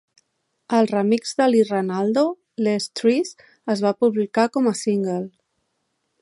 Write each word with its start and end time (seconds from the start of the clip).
El 0.77 0.87
remix 0.91 1.35
de 1.41 1.45
Lee 1.51 1.67
Ranaldo, 1.67 2.23
"Lee's 2.67 2.89
Trees", 3.03 3.35
es 3.75 3.85
va 3.89 3.93
publicar 4.05 4.49
com 4.57 4.71
a 4.73 4.75
single. 4.81 5.21